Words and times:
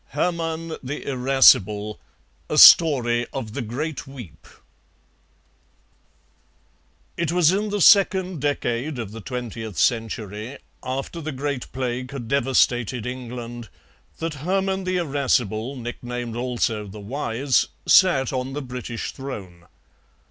HERMANN 0.13 0.77
THE 0.81 1.05
IRASCIBLE 1.05 1.99
A 2.49 2.57
STORY 2.57 3.27
OF 3.33 3.53
THE 3.53 3.61
GREAT 3.61 4.07
WEEP 4.07 4.47
It 7.17 7.31
was 7.31 7.51
in 7.51 7.69
the 7.69 7.81
second 7.81 8.41
decade 8.41 8.97
of 8.97 9.11
the 9.11 9.21
twentieth 9.21 9.77
century, 9.77 10.57
after 10.81 11.21
the 11.21 11.31
Great 11.31 11.71
Plague 11.71 12.09
had 12.09 12.27
devastated 12.27 13.05
England, 13.05 13.69
that 14.17 14.33
Hermann 14.41 14.85
the 14.85 14.97
Irascible, 14.97 15.75
nicknamed 15.75 16.35
also 16.35 16.87
the 16.87 16.99
Wise, 16.99 17.67
sat 17.85 18.33
on 18.33 18.53
the 18.53 18.61
British 18.63 19.11
throne. 19.11 19.67